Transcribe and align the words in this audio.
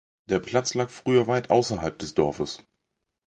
Der 0.29 0.39
Platz 0.39 0.73
lag 0.73 0.89
früher 0.89 1.27
weit 1.27 1.51
ausserhalb 1.51 1.99
des 1.99 2.15
Dorfes. 2.15 2.65